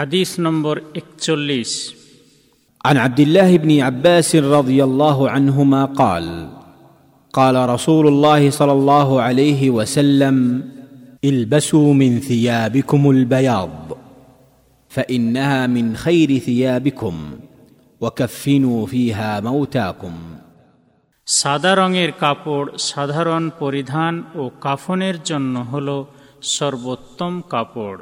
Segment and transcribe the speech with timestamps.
[0.00, 1.72] হাদিস নম্বর একচল্লিশ
[2.84, 6.26] عن عبد الله بن عباس رضي الله عنهما قال
[7.34, 10.36] قال رسول الله صلى الله عليه وسلم
[11.24, 13.98] البسوا من ثيابكم البياض
[14.90, 17.14] فانها من خير ثيابكم
[18.00, 20.14] وكفنوا فيها موتاكم
[21.26, 25.88] সাদা রঙের কাপড় সাধারণ পরিধান ও কাফনের জন্য হল
[26.54, 28.00] সর্বোত্তম কাপড়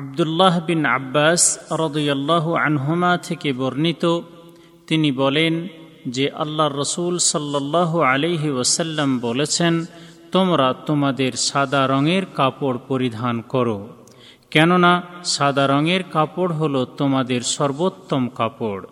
[0.00, 1.42] আবদুল্লাহ বিন আব্বাস
[1.82, 4.04] রদুয়াল্লাহ আনহুমা থেকে বর্ণিত,
[4.86, 5.68] তিনি বলেন
[6.06, 9.74] যে আল্লাহ রসুল সাল্লাহ আলিহি ওসাল্লাম বলেছেন,
[10.30, 13.78] তোমরা তোমাদের সাদা রঙের কাপড় পরিধান করো,
[14.50, 14.92] কেননা
[15.24, 18.84] সাদা রঙের কাপড় হল তোমাদের সর্বোত্তম কাপড়।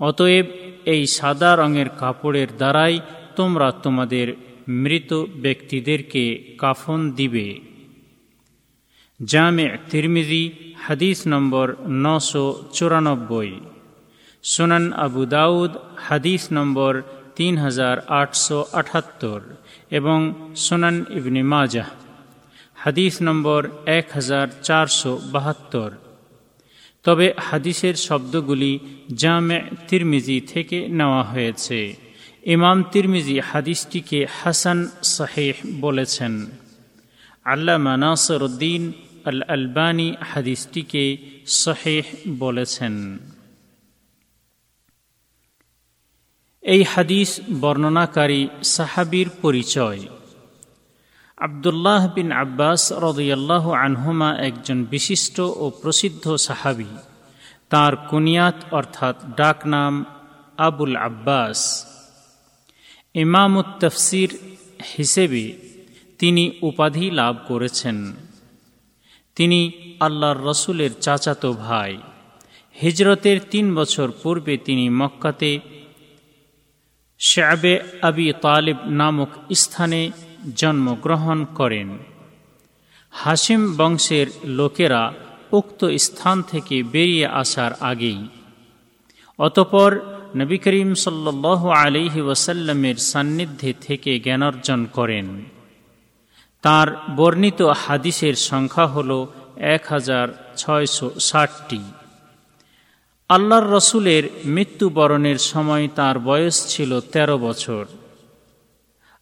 [0.00, 0.46] অতএব
[0.84, 2.94] এই সাদা রঙের কাপড়ের দ্বারাই
[3.36, 4.26] তোমরা তোমাদের
[4.82, 5.10] মৃত
[5.44, 6.24] ব্যক্তিদেরকে
[6.58, 7.75] কাফন দিবে।
[9.20, 13.60] জামে তিরমিজি, হাদিস নম্বর নশো চুরানব্বই।
[14.42, 17.02] সুনান আবু দাউদ, হাদিস নম্বর
[17.36, 19.40] তিন হাজার আটশো আটাত্তর
[19.90, 20.18] এবং
[20.56, 21.88] সুনান ইবনি মাজাহ।
[22.74, 25.90] হাদিস নম্বর এক হাজার চারশো বাহাত্তর।
[27.04, 28.78] তবে হাদিসের শব্দগুলি
[29.14, 31.78] জামে তিরমিজি থেকে নেওয়া হয়েছে।
[32.44, 36.32] ইমাম তিরমিজি হাদিসটিকে হাসান সাহেহ বলেছেন।
[37.44, 38.92] আল্লামা নাসর উদ্দিন
[39.26, 42.04] আল আলবানী হাদিসটিকে সহেহ
[42.38, 43.18] বলেছেন।
[46.62, 50.00] এই হাদিস বর্ণনাকারী সাহাবির পরিচয়।
[51.36, 56.90] আবদুল্লাহ বিন আব্বাস রদয়াল্লাহ আনহুমা একজন বিশিষ্ট ও প্রসিদ্ধ সাহাবি।
[57.70, 60.04] তার কুনিয়াত অর্থাৎ ডাক নাম
[60.58, 61.86] আবুল আব্বাস।
[63.14, 64.38] ইমামুত তফসির
[64.98, 65.44] হিসেবে
[66.18, 68.25] তিনি উপাধি লাভ করেছেন।
[69.36, 69.60] তিনি
[70.00, 71.92] আল্লাহর রসুলের চাচাতো ভাই।
[72.76, 75.52] হিজরতের তিন বছর পূর্বে তিনি মক্কাতে
[77.20, 80.00] শ্যাবে আবি তালিব নামক স্থানে
[80.56, 81.88] জন্মগ্রহণ করেন।
[83.14, 84.26] হাসিম বংশের
[84.58, 85.02] লোকেরা
[85.52, 88.20] উক্ত স্থান থেকে বেরিয়ে আসার আগেই,
[89.38, 89.90] অতপর
[90.36, 95.26] নবী করিম সাল্লাহ আলিহি ওয়াসাল্লামের সান্নিধ্যে থেকে জ্ঞানার্জন করেন।
[96.62, 101.80] তার বর্ণিত হাদিসের সংখ্যা হল এক হাজার ছয়শো ষাটটি।
[103.28, 107.86] আল্লাহর রসুলের মৃত্যুবরণের সময় তার বয়স ছিল ১৩ বছর।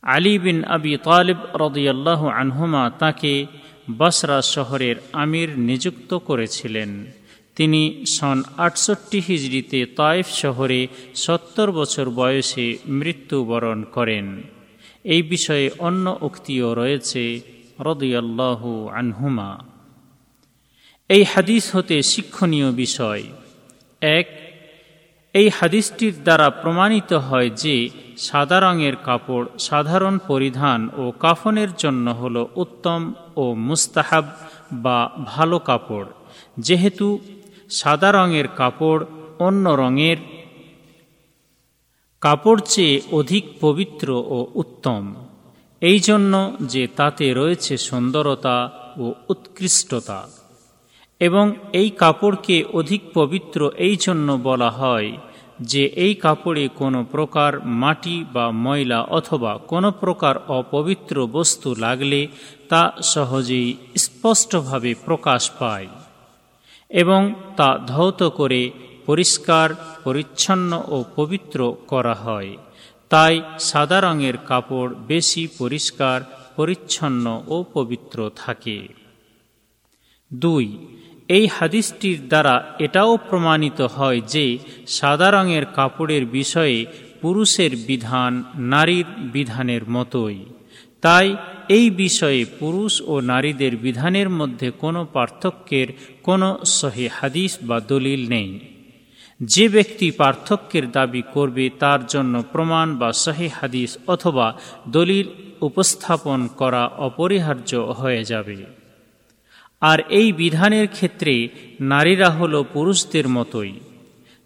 [0.02, 3.46] আলী বিন আবি তালিব রদিয়াল্লাহ আনহুমা তাকে
[3.98, 7.06] বসরা শহরের আমির নিযুক্ত করেছিলেন।
[7.56, 14.42] তিনি সন আটষট্টি হিজড়িতে তাইফ শহরে সত্তর বছর বয়সে মৃত্যুবরণ করেন।
[15.04, 17.40] এই বিষয়ে অন্য উক্তিও রয়েছে,
[17.80, 19.58] রদিয়াল্লাহু আনহুমা।
[21.08, 23.22] এই হাদিস হতে শিক্ষণীয় বিষয়।
[24.00, 24.26] এক,
[25.32, 32.46] এই হাদিসটির দ্বারা প্রমাণিত হয় যে সাদা রঙের কাপড় সাধারণ পরিধান ও কাফনের জন্য হল
[32.56, 34.24] উত্তম ও মুস্তাহাব
[34.72, 36.06] বা ভালো কাপড়।
[36.58, 37.18] যেহেতু
[37.70, 39.04] সাদা রঙের কাপড়
[39.38, 40.16] অন্য রঙের
[42.24, 45.02] কাপড় চেয়ে অধিক পবিত্র ও উত্তম।
[45.82, 48.56] এই জন্য যে তাতে রয়েছে সুন্দরতা
[48.98, 50.18] ও উৎকৃষ্টতা।
[51.20, 55.10] এবং এই কাপড়কে অধিক পবিত্র এই জন্য বলা হয়
[55.60, 62.20] যে এই কাপড়ে কোনো প্রকার মাটি বা ময়লা অথবা কোনো প্রকার অপবিত্র বস্তু লাগলে
[62.68, 65.88] তা সহজেই স্পষ্টভাবে প্রকাশ পায়
[66.90, 67.20] এবং
[67.56, 68.60] তা ধৌত করে
[69.06, 72.56] পরিষ্কার, পরিচ্ছন্ন ও পবিত্র করা হয়।
[73.08, 76.22] তাই সাদা রঙের কাপড় বেশি পরিষ্কার,
[76.56, 78.88] পরিচ্ছন্ন ও পবিত্র থাকে।
[80.32, 80.78] দুই,
[81.28, 86.86] এই হাদিসটির দ্বারা এটাও প্রমাণিত হয় যে সাদা রঙের কাপড়ের বিষয়ে
[87.20, 90.44] পুরুষের বিধান নারীর বিধানের মতোই।
[91.00, 91.36] তাই
[91.68, 95.86] এই বিষয়ে পুরুষ ও নারীদের বিধানের মধ্যে কোনো পার্থক্যের
[96.22, 98.73] কোনো সহি হাদিস বা দলিল নেই।
[99.40, 104.54] যে ব্যক্তি পার্থক্যের দাবি করবে তার জন্য প্রমাণ বা সহি হাদিস অথবা
[104.88, 105.28] দলিল
[105.60, 108.64] উপস্থাপন করা অপরিহার্য হয়ে যাবে।
[109.80, 111.48] আর এই বিধানের ক্ষেত্রে
[111.80, 113.80] নারীরা হল পুরুষদের মতোই।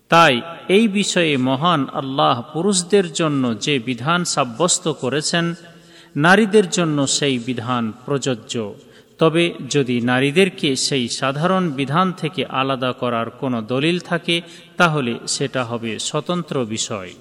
[0.08, 5.54] তাই এই বিষয়ে মহান আল্লাহ পুরুষদের জন্য যে বিধান সাব্যস্ত করেছেন,
[6.16, 8.74] নারীদের জন্য সেই বিধান প্রযোজ্য।
[9.18, 14.42] তবে যদি নারীদেরকে সেই সাধারণ বিধান থেকে আলাদা করার কোনো দলিল থাকে,
[14.76, 17.12] তাহলে সেটা হবে স্বতন্ত্র বিষয়।